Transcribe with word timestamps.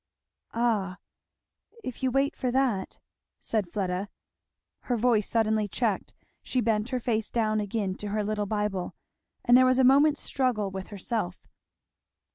"Ah 0.55 0.97
if 1.83 2.01
you 2.01 2.09
wait 2.09 2.35
for 2.35 2.49
that" 2.49 2.97
said 3.39 3.69
Fleda. 3.71 4.09
Her 4.79 4.97
voice 4.97 5.29
suddenly 5.29 5.67
checked, 5.67 6.15
she 6.41 6.59
bent 6.59 6.89
her 6.89 6.99
face 6.99 7.29
down 7.29 7.59
again 7.59 7.93
to 7.97 8.07
her 8.07 8.23
little 8.23 8.47
Bible, 8.47 8.95
and 9.45 9.55
there 9.55 9.67
was 9.67 9.77
a 9.77 9.83
moment's 9.83 10.21
struggle 10.23 10.71
with 10.71 10.87
herself. 10.87 11.45